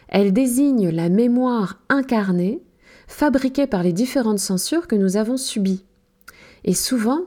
Elle 0.09 0.33
désigne 0.33 0.89
la 0.89 1.09
mémoire 1.09 1.79
incarnée 1.89 2.61
fabriquée 3.07 3.67
par 3.67 3.83
les 3.83 3.93
différentes 3.93 4.39
censures 4.39 4.87
que 4.87 4.95
nous 4.95 5.17
avons 5.17 5.37
subies. 5.37 5.85
Et 6.63 6.73
souvent, 6.73 7.21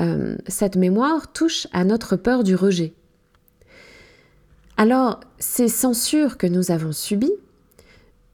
euh, 0.00 0.36
cette 0.46 0.76
mémoire 0.76 1.32
touche 1.32 1.66
à 1.72 1.84
notre 1.84 2.16
peur 2.16 2.44
du 2.44 2.54
rejet. 2.54 2.94
Alors, 4.76 5.20
ces 5.38 5.68
censures 5.68 6.38
que 6.38 6.46
nous 6.46 6.70
avons 6.70 6.92
subies 6.92 7.32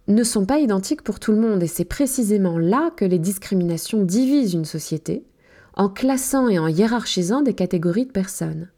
ne 0.09 0.23
sont 0.23 0.44
pas 0.44 0.59
identiques 0.59 1.02
pour 1.02 1.18
tout 1.18 1.33
le 1.33 1.40
monde 1.40 1.62
et 1.62 1.66
c'est 1.66 1.87
précisément 1.87 2.59
là 2.59 2.90
que 2.97 3.06
les 3.06 3.18
discriminations 3.18 4.02
divisent 4.02 4.52
une 4.52 4.66
société 4.66 5.25
en 5.73 5.88
classant 5.88 6.49
et 6.49 6.59
en 6.59 6.68
hiérarchisant 6.68 7.40
des 7.40 7.54
catégories 7.54 8.06
de 8.06 8.12
personnes. 8.12 8.68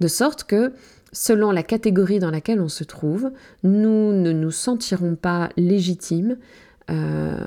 De 0.00 0.08
sorte 0.08 0.44
que, 0.44 0.72
selon 1.12 1.50
la 1.50 1.62
catégorie 1.62 2.18
dans 2.18 2.30
laquelle 2.30 2.60
on 2.60 2.68
se 2.68 2.84
trouve, 2.84 3.30
nous 3.62 4.12
ne 4.12 4.32
nous 4.32 4.50
sentirons 4.50 5.16
pas 5.16 5.50
légitimes 5.56 6.38
euh, 6.90 7.46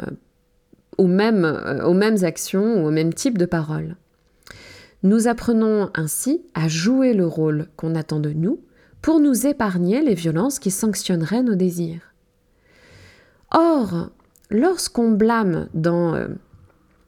aux, 0.98 1.08
mêmes, 1.08 1.46
euh, 1.46 1.84
aux 1.86 1.94
mêmes 1.94 2.24
actions 2.24 2.84
ou 2.84 2.88
au 2.88 2.92
même 2.92 3.14
type 3.14 3.38
de 3.38 3.46
paroles. 3.46 3.96
Nous 5.04 5.28
apprenons 5.28 5.90
ainsi 5.96 6.42
à 6.54 6.68
jouer 6.68 7.14
le 7.14 7.26
rôle 7.26 7.68
qu'on 7.78 7.96
attend 7.96 8.20
de 8.20 8.32
nous 8.32 8.60
pour 9.02 9.20
nous 9.20 9.48
épargner 9.48 10.02
les 10.02 10.14
violences 10.14 10.60
qui 10.60 10.72
sanctionneraient 10.72 11.44
nos 11.44 11.56
désirs. 11.56 12.14
Or, 13.52 14.10
lorsqu'on 14.50 15.12
blâme 15.12 15.70
dans... 15.74 16.16
Euh, 16.16 16.28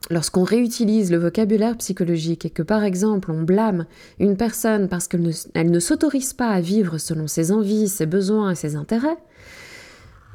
lorsqu'on 0.10 0.44
réutilise 0.44 1.12
le 1.12 1.18
vocabulaire 1.18 1.78
psychologique 1.78 2.46
et 2.46 2.50
que 2.50 2.64
par 2.64 2.84
exemple 2.84 3.32
on 3.32 3.44
blâme 3.44 3.86
une 4.20 4.36
personne 4.36 4.90
parce 4.90 5.08
qu'elle 5.08 5.22
ne, 5.22 5.64
ne 5.64 5.80
s'autorise 5.80 6.34
pas 6.34 6.50
à 6.50 6.60
vivre 6.60 6.98
selon 6.98 7.28
ses 7.28 7.52
envies, 7.52 7.88
ses 7.88 8.06
besoins 8.06 8.52
et 8.52 8.56
ses 8.56 8.76
intérêts, 8.76 9.18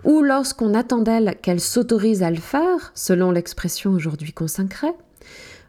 ou 0.04 0.22
lorsqu'on 0.22 0.74
attend 0.74 1.00
d'elle 1.00 1.36
qu'elle 1.42 1.60
s'autorise 1.60 2.22
à 2.22 2.30
le 2.30 2.36
faire, 2.36 2.92
selon 2.94 3.30
l'expression 3.30 3.92
aujourd'hui 3.92 4.32
consacrée, 4.32 4.94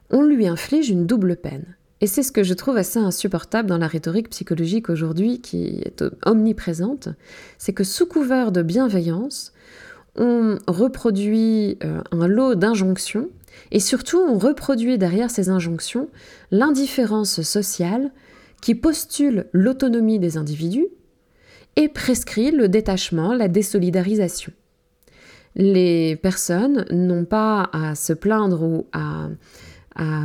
on 0.09 0.21
lui 0.21 0.47
inflige 0.47 0.89
une 0.89 1.05
double 1.05 1.35
peine. 1.35 1.76
Et 2.01 2.07
c'est 2.07 2.23
ce 2.23 2.31
que 2.31 2.43
je 2.43 2.53
trouve 2.53 2.77
assez 2.77 2.99
insupportable 2.99 3.69
dans 3.69 3.77
la 3.77 3.87
rhétorique 3.87 4.29
psychologique 4.29 4.89
aujourd'hui 4.89 5.41
qui 5.41 5.81
est 5.83 6.03
omniprésente, 6.25 7.09
c'est 7.57 7.73
que 7.73 7.83
sous 7.83 8.05
couvert 8.05 8.51
de 8.51 8.61
bienveillance, 8.61 9.53
on 10.15 10.57
reproduit 10.67 11.77
euh, 11.83 12.01
un 12.11 12.27
lot 12.27 12.55
d'injonctions 12.55 13.29
et 13.71 13.79
surtout 13.79 14.17
on 14.17 14.37
reproduit 14.37 14.97
derrière 14.97 15.31
ces 15.31 15.49
injonctions 15.49 16.09
l'indifférence 16.51 17.41
sociale 17.41 18.11
qui 18.61 18.75
postule 18.75 19.47
l'autonomie 19.51 20.19
des 20.19 20.37
individus 20.37 20.87
et 21.75 21.87
prescrit 21.87 22.51
le 22.51 22.67
détachement, 22.67 23.33
la 23.33 23.47
désolidarisation. 23.47 24.51
Les 25.55 26.15
personnes 26.15 26.85
n'ont 26.91 27.25
pas 27.25 27.69
à 27.73 27.95
se 27.95 28.13
plaindre 28.13 28.63
ou 28.63 28.87
à 28.93 29.29
à 29.97 30.21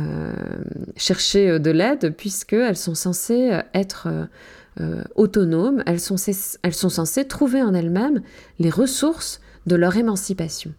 chercher 0.95 1.49
euh, 1.49 1.59
de 1.59 1.71
l'aide 1.71 2.15
puisqu'elles 2.15 2.77
sont 2.77 2.95
censées 2.95 3.51
euh, 3.51 3.61
être 3.73 4.07
euh, 4.79 5.03
autonomes, 5.15 5.83
elles 5.85 5.99
sont, 5.99 6.17
censées 6.17 7.27
trouver 7.27 7.61
en 7.61 7.73
elles-mêmes 7.73 8.21
les 8.57 8.69
ressources 8.69 9.39
de 9.67 9.75
leur 9.75 9.97
émancipation. 9.97 10.73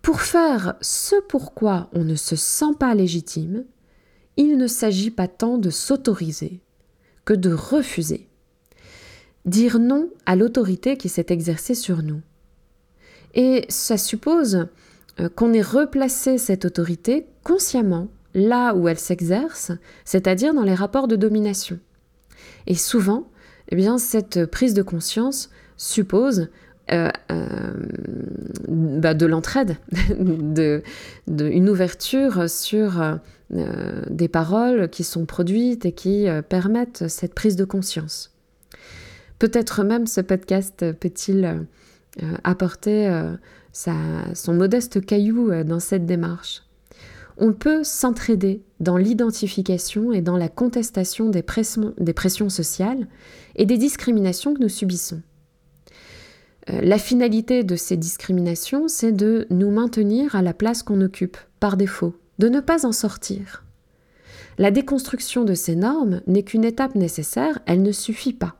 Pour 0.00 0.22
faire 0.22 0.74
ce 0.80 1.16
pourquoi 1.28 1.90
on 1.92 2.04
ne 2.04 2.14
se 2.14 2.36
sent 2.36 2.74
pas 2.78 2.94
légitime, 2.94 3.64
il 4.38 4.56
ne 4.56 4.66
s'agit 4.66 5.10
pas 5.10 5.28
tant 5.28 5.58
de 5.58 5.68
s'autoriser 5.68 6.62
que 7.26 7.34
de 7.34 7.52
refuser. 7.52 8.26
Dire 9.44 9.78
non 9.78 10.08
à 10.24 10.36
l'autorité 10.36 10.96
qui 10.96 11.10
s'est 11.10 11.26
exercée 11.28 11.74
sur 11.74 12.02
nous. 12.02 12.22
Et 13.34 13.66
ça 13.68 13.98
suppose 13.98 14.56
euh, 14.56 14.64
qu'on 15.34 15.52
ait 15.52 15.62
replacé 15.62 16.38
cette 16.38 16.64
autorité 16.64 17.26
consciemment 17.42 18.08
là 18.34 18.74
où 18.74 18.88
elle 18.88 18.98
s'exerce, 18.98 19.72
c'est-à-dire 20.04 20.54
dans 20.54 20.62
les 20.62 20.74
rapports 20.74 21.08
de 21.08 21.16
domination. 21.16 21.78
Et 22.66 22.74
souvent, 22.74 23.28
eh 23.68 23.76
bien, 23.76 23.98
cette 23.98 24.46
prise 24.46 24.74
de 24.74 24.82
conscience 24.82 25.50
suppose 25.76 26.48
euh, 26.92 27.08
euh, 27.30 27.72
bah, 28.68 29.14
de 29.14 29.26
l'entraide, 29.26 29.76
de, 30.18 30.82
une 31.28 31.68
ouverture 31.68 32.48
sur 32.48 33.18
des 33.50 34.28
paroles 34.28 34.88
qui 34.90 35.02
sont 35.02 35.26
produites 35.26 35.84
et 35.84 35.92
qui 35.92 36.26
permettent 36.48 37.08
cette 37.08 37.34
prise 37.34 37.56
de 37.56 37.64
conscience. 37.64 38.32
Peut-être 39.38 39.82
même 39.82 40.06
ce 40.06 40.20
podcast 40.20 40.92
peut-il 40.92 41.66
apporter 42.42 43.08
son 43.72 44.54
modeste 44.54 45.04
caillou 45.04 45.50
euh, 45.50 45.64
dans 45.64 45.80
cette 45.80 46.06
démarche. 46.06 46.62
on 47.36 47.52
peut 47.52 47.84
s'entraider 47.84 48.62
dans 48.80 48.98
l'identification 48.98 50.12
et 50.12 50.20
dans 50.20 50.36
la 50.36 50.48
contestation 50.48 51.30
des 51.30 51.42
pressions, 51.42 52.50
sociales 52.50 53.06
et 53.56 53.64
des 53.64 53.78
discriminations 53.78 54.52
que 54.52 54.60
nous 54.60 54.68
subissons. 54.68 55.22
Euh, 56.68 56.80
la 56.82 56.98
finalité 56.98 57.64
de 57.64 57.76
ces 57.76 57.96
discriminations, 57.96 58.88
c'est 58.88 59.12
de 59.12 59.46
nous 59.48 59.70
maintenir 59.70 60.34
à 60.34 60.42
la 60.42 60.52
place 60.52 60.82
qu'on 60.82 61.00
occupe, 61.00 61.38
par 61.60 61.78
défaut, 61.78 62.14
de 62.38 62.48
ne 62.48 62.60
pas 62.60 62.84
en 62.84 62.92
sortir. 62.92 63.64
La 64.58 64.70
déconstruction 64.70 65.44
de 65.44 65.54
ces 65.54 65.76
normes 65.76 66.20
n'est 66.26 66.42
qu'une 66.42 66.64
étape 66.64 66.94
nécessaire, 66.94 67.60
elle 67.64 67.82
ne 67.82 67.92
suffit 67.92 68.34
pas. 68.34 68.59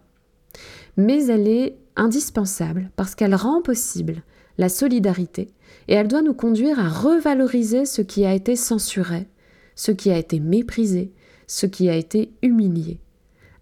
Mais 0.96 1.26
elle 1.26 1.48
est 1.48 1.76
indispensable 1.96 2.90
parce 2.96 3.14
qu'elle 3.14 3.34
rend 3.34 3.62
possible 3.62 4.22
la 4.58 4.68
solidarité 4.68 5.52
et 5.88 5.94
elle 5.94 6.08
doit 6.08 6.22
nous 6.22 6.34
conduire 6.34 6.78
à 6.78 6.88
revaloriser 6.88 7.84
ce 7.84 8.02
qui 8.02 8.24
a 8.24 8.34
été 8.34 8.56
censuré, 8.56 9.28
ce 9.74 9.92
qui 9.92 10.10
a 10.10 10.18
été 10.18 10.40
méprisé, 10.40 11.12
ce 11.46 11.66
qui 11.66 11.88
a 11.88 11.96
été 11.96 12.32
humilié, 12.42 13.00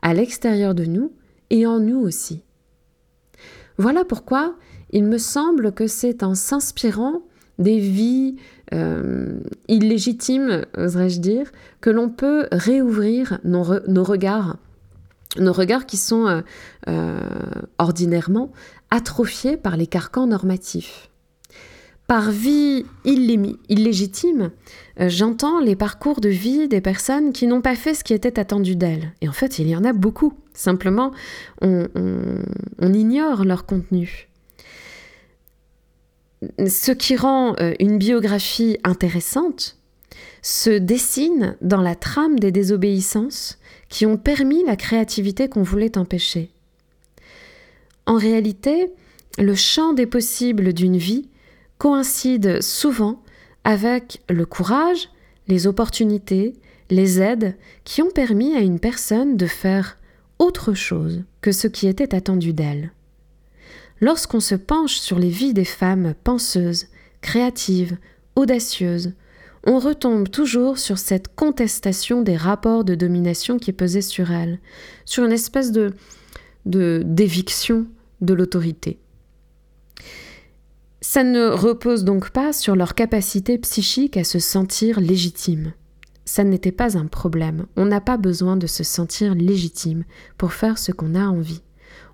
à 0.02 0.14
l'extérieur 0.14 0.74
de 0.74 0.84
nous 0.84 1.12
et 1.50 1.66
en 1.66 1.80
nous 1.80 2.00
aussi. 2.00 2.42
Voilà 3.78 4.04
pourquoi 4.04 4.56
il 4.90 5.04
me 5.04 5.18
semble 5.18 5.72
que 5.72 5.86
c'est 5.86 6.22
en 6.22 6.34
s'inspirant 6.34 7.22
des 7.58 7.78
vies 7.78 8.36
euh, 8.72 9.40
illégitimes, 9.68 10.64
oserais-je 10.76 11.20
dire, 11.20 11.50
que 11.80 11.90
l'on 11.90 12.08
peut 12.08 12.46
réouvrir 12.52 13.38
nos, 13.44 13.62
regards, 13.62 14.58
nos 15.36 15.52
regards 15.52 15.86
qui 15.86 15.96
sont 15.96 16.26
euh, 16.26 16.40
euh, 16.88 17.20
ordinairement 17.78 18.52
atrophiés 18.90 19.56
par 19.56 19.76
les 19.76 19.86
carcans 19.86 20.26
normatifs. 20.26 21.10
Par 22.06 22.30
vie 22.30 22.86
illégitime, 23.04 24.50
j'entends 24.98 25.60
les 25.60 25.76
parcours 25.76 26.22
de 26.22 26.30
vie 26.30 26.66
des 26.66 26.80
personnes 26.80 27.34
qui 27.34 27.46
n'ont 27.46 27.60
pas 27.60 27.74
fait 27.76 27.92
ce 27.92 28.02
qui 28.02 28.14
était 28.14 28.38
attendu 28.38 28.76
d'elles. 28.76 29.12
Et 29.20 29.28
en 29.28 29.32
fait, 29.32 29.58
il 29.58 29.68
y 29.68 29.76
en 29.76 29.84
a 29.84 29.92
beaucoup. 29.92 30.32
Simplement, 30.54 31.12
on, 31.60 31.86
ignore 32.80 33.44
leur 33.44 33.66
contenu. 33.66 34.28
Ce 36.66 36.92
qui 36.92 37.16
rend 37.16 37.54
euh, 37.60 37.74
une 37.80 37.98
biographie 37.98 38.78
intéressante 38.84 39.76
se 40.42 40.70
dessine 40.70 41.56
dans 41.60 41.80
la 41.80 41.94
trame 41.94 42.38
des 42.38 42.52
désobéissances 42.52 43.58
qui 43.88 44.06
ont 44.06 44.16
permis 44.16 44.64
la 44.64 44.76
créativité 44.76 45.48
qu'on 45.48 45.62
voulait 45.62 45.98
empêcher. 45.98 46.50
En 48.06 48.16
réalité, 48.16 48.92
le 49.38 49.54
champ 49.54 49.92
des 49.92 50.06
possibles 50.06 50.72
d'une 50.72 50.96
vie 50.96 51.28
coïncide 51.78 52.62
souvent 52.62 53.22
avec 53.64 54.22
le 54.28 54.46
courage, 54.46 55.10
les 55.46 55.66
opportunités, 55.66 56.54
les 56.90 57.20
aides 57.20 57.56
qui 57.84 58.02
ont 58.02 58.10
permis 58.10 58.54
à 58.54 58.60
une 58.60 58.80
personne 58.80 59.36
de 59.36 59.46
faire 59.46 59.98
autre 60.38 60.74
chose 60.74 61.24
que 61.40 61.52
ce 61.52 61.66
qui 61.66 61.86
était 61.86 62.14
attendu 62.14 62.52
d'elle. 62.52 62.92
Lorsqu'on 64.00 64.40
se 64.40 64.54
penche 64.54 64.96
sur 64.96 65.18
les 65.18 65.28
vies 65.28 65.54
des 65.54 65.64
femmes 65.64 66.14
penseuses, 66.24 66.86
créatives, 67.20 67.96
audacieuses, 68.36 69.12
on 69.64 69.78
retombe 69.78 70.30
toujours 70.30 70.78
sur 70.78 70.98
cette 70.98 71.34
contestation 71.34 72.22
des 72.22 72.36
rapports 72.36 72.84
de 72.84 72.94
domination 72.94 73.58
qui 73.58 73.72
pesaient 73.72 74.00
sur 74.00 74.30
elles, 74.30 74.58
sur 75.04 75.24
une 75.24 75.32
espèce 75.32 75.72
de 75.72 75.92
d'éviction 76.64 77.86
de 78.20 78.34
l'autorité. 78.34 78.98
Ça 81.00 81.24
ne 81.24 81.46
repose 81.46 82.04
donc 82.04 82.30
pas 82.30 82.52
sur 82.52 82.76
leur 82.76 82.94
capacité 82.94 83.56
psychique 83.56 84.18
à 84.18 84.24
se 84.24 84.38
sentir 84.38 85.00
légitime 85.00 85.72
ça 86.28 86.44
n'était 86.44 86.72
pas 86.72 86.98
un 86.98 87.06
problème. 87.06 87.64
On 87.76 87.86
n'a 87.86 88.02
pas 88.02 88.18
besoin 88.18 88.58
de 88.58 88.66
se 88.66 88.84
sentir 88.84 89.34
légitime 89.34 90.04
pour 90.36 90.52
faire 90.52 90.76
ce 90.76 90.92
qu'on 90.92 91.14
a 91.14 91.24
envie. 91.24 91.62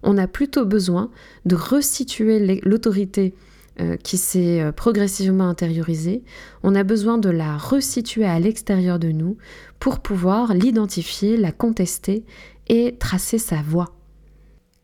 On 0.04 0.16
a 0.18 0.28
plutôt 0.28 0.64
besoin 0.64 1.11
de 1.46 1.57
resituer 1.57 2.61
l'autorité 2.62 3.35
euh, 3.80 3.96
qui 3.96 4.18
s'est 4.18 4.60
euh, 4.60 4.70
progressivement 4.70 5.48
intériorisée. 5.48 6.22
On 6.62 6.76
a 6.76 6.84
besoin 6.84 7.18
de 7.18 7.28
la 7.28 7.56
resituer 7.56 8.24
à 8.24 8.38
l'extérieur 8.38 9.00
de 9.00 9.08
nous 9.08 9.37
pour 9.80 9.98
pouvoir 9.98 10.54
l'identifier, 10.54 11.37
la 11.37 11.50
contester 11.50 12.24
et 12.68 12.96
tracer 12.98 13.38
sa 13.38 13.56
voie. 13.56 13.96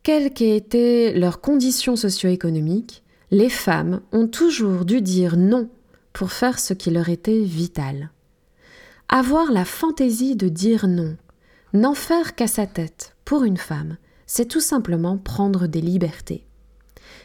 Quelles 0.02 0.32
qu'aient 0.32 0.56
été 0.56 1.12
leurs 1.12 1.40
conditions 1.40 1.94
socio-économiques, 1.94 3.04
les 3.30 3.48
femmes 3.48 4.00
ont 4.10 4.26
toujours 4.26 4.84
dû 4.84 5.02
dire 5.02 5.36
non 5.36 5.68
pour 6.12 6.32
faire 6.32 6.58
ce 6.58 6.74
qui 6.74 6.90
leur 6.90 7.10
était 7.10 7.42
vital. 7.42 8.10
Avoir 9.08 9.52
la 9.52 9.64
fantaisie 9.64 10.34
de 10.34 10.48
dire 10.48 10.88
non, 10.88 11.16
n'en 11.74 11.94
faire 11.94 12.34
qu'à 12.34 12.48
sa 12.48 12.66
tête, 12.66 13.14
pour 13.24 13.44
une 13.44 13.56
femme, 13.56 13.98
c'est 14.26 14.46
tout 14.46 14.60
simplement 14.60 15.16
prendre 15.16 15.66
des 15.68 15.80
libertés. 15.80 16.44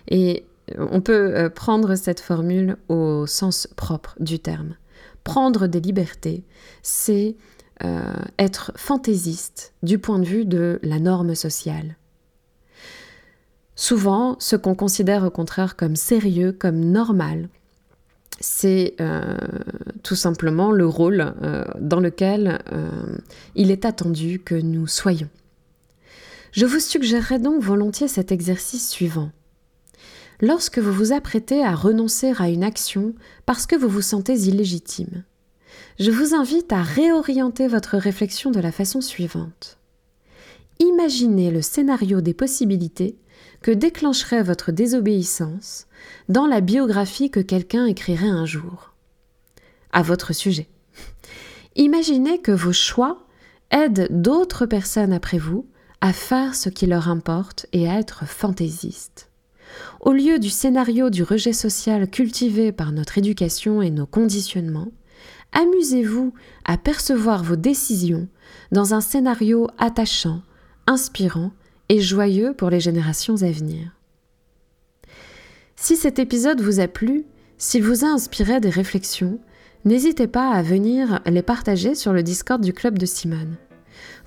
Et 0.09 0.45
on 0.77 1.01
peut 1.01 1.35
euh, 1.35 1.49
prendre 1.49 1.95
cette 1.95 2.19
formule 2.19 2.77
au 2.89 3.25
sens 3.27 3.67
propre 3.75 4.15
du 4.19 4.39
terme. 4.39 4.75
Prendre 5.23 5.67
des 5.67 5.79
libertés, 5.79 6.43
c'est 6.81 7.35
euh, 7.83 8.13
être 8.39 8.71
fantaisiste 8.75 9.73
du 9.83 9.99
point 9.99 10.19
de 10.19 10.25
vue 10.25 10.45
de 10.45 10.79
la 10.83 10.99
norme 10.99 11.35
sociale. 11.35 11.97
Souvent, 13.75 14.37
ce 14.39 14.55
qu'on 14.55 14.75
considère 14.75 15.25
au 15.25 15.29
contraire 15.29 15.75
comme 15.75 15.95
sérieux, 15.95 16.53
comme 16.53 16.79
normal, 16.79 17.49
c'est 18.39 18.95
euh, 19.01 19.37
tout 20.03 20.15
simplement 20.15 20.71
le 20.71 20.87
rôle 20.87 21.33
dans 21.79 21.99
lequel 21.99 22.59
il 23.55 23.71
est 23.71 23.85
attendu 23.85 24.39
que 24.39 24.55
nous 24.55 24.87
soyons. 24.87 25.29
Je 26.51 26.65
vous 26.65 26.79
suggérerais 26.79 27.39
donc 27.39 27.61
volontiers 27.61 28.07
cet 28.07 28.31
exercice 28.31 28.89
suivant. 28.89 29.31
Lorsque 30.41 30.79
vous 30.79 30.91
vous 30.91 31.13
apprêtez 31.13 31.63
à 31.63 31.75
renoncer 31.75 32.33
à 32.37 32.49
une 32.49 32.63
action 32.63 33.13
parce 33.45 33.65
que 33.65 33.75
vous 33.75 33.87
vous 33.87 34.01
sentez 34.01 34.33
illégitime, 34.33 35.23
je 35.99 36.11
vous 36.11 36.35
invite 36.35 36.73
à 36.73 36.81
réorienter 36.81 37.67
votre 37.67 37.97
réflexion 37.97 38.51
de 38.51 38.59
la 38.59 38.71
façon 38.71 39.01
suivante. 39.01 39.77
Imaginez 40.79 41.51
le 41.51 41.61
scénario 41.61 42.19
des 42.21 42.33
possibilités 42.33 43.17
que 43.61 43.71
déclencherait 43.71 44.43
votre 44.43 44.71
désobéissance 44.71 45.87
dans 46.27 46.47
la 46.47 46.61
biographie 46.61 47.31
que 47.31 47.39
quelqu'un 47.39 47.85
écrirait 47.85 48.27
un 48.27 48.45
jour. 48.45 48.93
À 49.91 50.01
votre 50.01 50.33
sujet. 50.33 50.67
Imaginez 51.75 52.41
que 52.41 52.51
vos 52.51 52.73
choix 52.73 53.25
aident 53.71 54.07
d'autres 54.09 54.65
personnes 54.65 55.13
après 55.13 55.37
vous 55.37 55.67
à 56.01 56.13
faire 56.13 56.55
ce 56.55 56.69
qui 56.69 56.85
leur 56.85 57.09
importe 57.09 57.67
et 57.71 57.89
à 57.89 57.97
être 57.97 58.25
fantaisistes. 58.27 59.29
Au 59.99 60.11
lieu 60.11 60.39
du 60.39 60.49
scénario 60.49 61.09
du 61.09 61.23
rejet 61.23 61.53
social 61.53 62.09
cultivé 62.09 62.71
par 62.71 62.91
notre 62.91 63.17
éducation 63.17 63.81
et 63.81 63.89
nos 63.89 64.05
conditionnements, 64.05 64.91
amusez-vous 65.51 66.33
à 66.65 66.77
percevoir 66.77 67.43
vos 67.43 67.55
décisions 67.55 68.27
dans 68.71 68.93
un 68.93 69.01
scénario 69.01 69.67
attachant, 69.77 70.41
inspirant 70.87 71.51
et 71.89 72.01
joyeux 72.01 72.53
pour 72.53 72.69
les 72.69 72.79
générations 72.79 73.41
à 73.41 73.51
venir. 73.51 73.95
Si 75.75 75.95
cet 75.95 76.19
épisode 76.19 76.61
vous 76.61 76.79
a 76.79 76.87
plu, 76.87 77.25
s'il 77.57 77.83
vous 77.83 78.03
a 78.05 78.07
inspiré 78.07 78.59
des 78.59 78.69
réflexions, 78.69 79.39
n'hésitez 79.83 80.27
pas 80.27 80.51
à 80.51 80.61
venir 80.61 81.21
les 81.25 81.43
partager 81.43 81.95
sur 81.95 82.11
le 82.11 82.23
Discord 82.23 82.61
du 82.61 82.73
Club 82.73 82.97
de 82.97 83.05
Simone. 83.05 83.55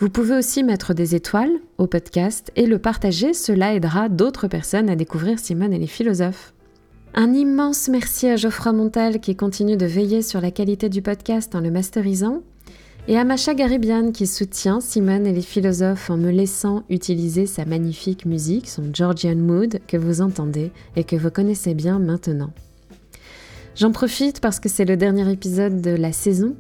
Vous 0.01 0.09
pouvez 0.09 0.37
aussi 0.37 0.63
mettre 0.63 0.95
des 0.95 1.15
étoiles 1.15 1.53
au 1.77 1.87
podcast 1.87 2.53
et 2.57 2.67
le 2.67 2.79
partager, 2.79 3.35
cela 3.35 3.75
aidera 3.75 4.09
d'autres 4.09 4.49
personnes 4.49 4.89
à 4.89 4.97
découvrir 4.97 5.39
Simone 5.39 5.73
et 5.73 5.79
les 5.79 5.87
philosophes. 5.87 6.53
Un 7.15 7.33
immense 7.33 7.89
merci 7.89 8.29
à 8.29 8.37
Geoffroy 8.37 8.73
Montel 8.73 9.21
qui 9.21 9.35
continue 9.35 9.77
de 9.77 9.87
veiller 9.87 10.23
sur 10.23 10.41
la 10.41 10.51
qualité 10.51 10.89
du 10.89 11.03
podcast 11.03 11.55
en 11.55 11.61
le 11.61 11.71
masterisant 11.71 12.43
et 13.09 13.17
à 13.17 13.25
Macha 13.25 13.55
Garibian 13.55 14.13
qui 14.13 14.27
soutient 14.27 14.81
Simone 14.81 15.27
et 15.27 15.33
les 15.33 15.41
philosophes 15.41 16.11
en 16.11 16.19
me 16.19 16.31
laissant 16.31 16.85
utiliser 16.91 17.47
sa 17.47 17.65
magnifique 17.65 18.27
musique, 18.27 18.69
son 18.69 18.91
Georgian 18.93 19.37
Mood, 19.37 19.81
que 19.89 19.97
vous 19.97 20.21
entendez 20.21 20.71
et 20.95 21.05
que 21.05 21.17
vous 21.17 21.31
connaissez 21.31 21.73
bien 21.73 21.99
maintenant. 21.99 22.51
J'en 23.75 23.93
profite 23.93 24.41
parce 24.41 24.61
que 24.61 24.69
c'est 24.69 24.85
le 24.85 24.99
dernier 24.99 25.33
épisode 25.33 25.81
de 25.81 25.93
la 25.93 26.13
saison. 26.13 26.55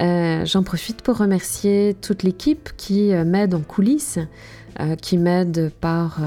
Euh, 0.00 0.46
j'en 0.46 0.62
profite 0.62 1.02
pour 1.02 1.18
remercier 1.18 1.94
toute 2.00 2.22
l'équipe 2.22 2.70
qui 2.76 3.12
euh, 3.12 3.24
m'aide 3.24 3.54
en 3.54 3.60
coulisses, 3.60 4.18
euh, 4.80 4.96
qui 4.96 5.18
m'aide 5.18 5.70
par 5.80 6.20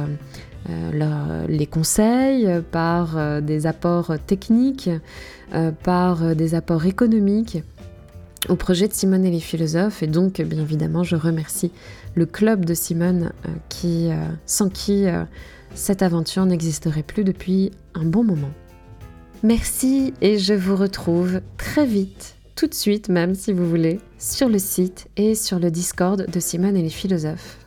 les 1.49 1.67
conseils, 1.67 2.47
par 2.71 3.41
des 3.41 3.67
apports 3.67 4.13
techniques, 4.25 4.89
par 5.83 6.37
des 6.37 6.55
apports 6.55 6.85
économiques 6.85 7.61
au 8.47 8.55
projet 8.55 8.87
de 8.87 8.93
Simone 8.93 9.25
et 9.25 9.31
les 9.31 9.41
philosophes. 9.41 10.03
Et 10.03 10.07
donc, 10.07 10.39
bien 10.39 10.61
évidemment, 10.61 11.03
je 11.03 11.17
remercie 11.17 11.69
le 12.15 12.25
club 12.25 12.63
de 12.63 12.73
Simone 12.73 13.33
qui, 13.67 14.09
sans 14.45 14.69
qui 14.69 15.05
cette 15.75 16.01
aventure 16.01 16.45
n'existerait 16.45 17.03
plus 17.03 17.25
depuis 17.25 17.71
un 17.93 18.05
bon 18.05 18.23
moment. 18.23 18.51
Merci 19.43 20.13
et 20.21 20.37
je 20.39 20.53
vous 20.53 20.77
retrouve 20.77 21.41
très 21.57 21.85
vite 21.85 22.37
tout 22.55 22.67
de 22.67 22.73
suite 22.73 23.09
même 23.09 23.35
si 23.35 23.53
vous 23.53 23.67
voulez, 23.67 23.99
sur 24.19 24.49
le 24.49 24.59
site 24.59 25.07
et 25.17 25.35
sur 25.35 25.59
le 25.59 25.71
Discord 25.71 26.29
de 26.29 26.39
Simone 26.39 26.77
et 26.77 26.81
les 26.81 26.89
philosophes. 26.89 27.62